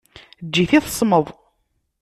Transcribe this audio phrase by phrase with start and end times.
[0.43, 1.25] Eǧǧ-it i tesmeḍ.